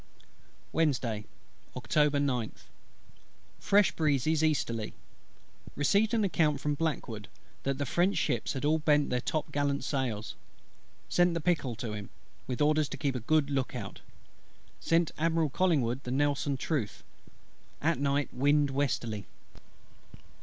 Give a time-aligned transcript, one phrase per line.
[0.71, 1.25] Wednesday,
[1.75, 2.63] October 9th.
[3.59, 4.95] Fresh breezes easterly.
[5.75, 7.27] Received an account from BLACKWOOD,
[7.61, 10.33] that the French ships had all bent their top gallant sails.
[11.07, 12.09] Sent the Pickle to him,
[12.47, 14.01] with orders to keep a good look out.
[14.79, 17.03] Sent Admiral COLLINGWOOD the Nelson truth.
[17.79, 19.27] At night wind westerly.